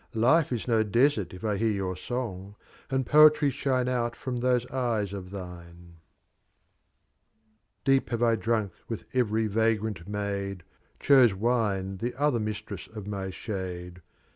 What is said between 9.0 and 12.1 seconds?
every vagrant MsJd P Chose Witt?